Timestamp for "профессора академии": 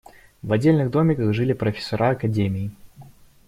1.53-2.71